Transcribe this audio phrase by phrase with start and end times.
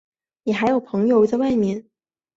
[0.45, 1.85] 你还有朋友在外面？